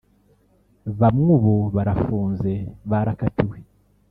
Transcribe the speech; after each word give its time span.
bamwe 0.99 1.29
ubu 1.37 1.53
barafunze 1.75 2.51
barakatiwe 2.89 3.57